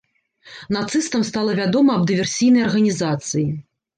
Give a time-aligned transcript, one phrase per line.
[0.77, 3.47] Нацыстам стала вядома аб дыверсійнай арганізацыі.